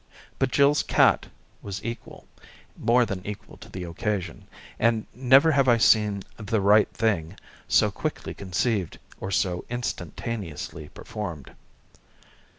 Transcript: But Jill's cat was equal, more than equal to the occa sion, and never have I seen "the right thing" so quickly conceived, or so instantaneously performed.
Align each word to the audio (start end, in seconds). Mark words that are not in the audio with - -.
But 0.39 0.49
Jill's 0.49 0.81
cat 0.81 1.27
was 1.61 1.85
equal, 1.85 2.25
more 2.75 3.05
than 3.05 3.23
equal 3.23 3.55
to 3.57 3.69
the 3.69 3.83
occa 3.83 4.19
sion, 4.19 4.47
and 4.79 5.05
never 5.13 5.51
have 5.51 5.67
I 5.67 5.77
seen 5.77 6.23
"the 6.37 6.59
right 6.59 6.89
thing" 6.91 7.37
so 7.67 7.91
quickly 7.91 8.33
conceived, 8.33 8.97
or 9.19 9.29
so 9.29 9.63
instantaneously 9.69 10.89
performed. 10.89 11.53